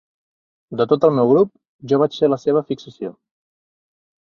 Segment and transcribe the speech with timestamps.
[0.79, 1.51] De tot el meu grup,
[1.93, 3.15] jo vaig ser la seva fixació.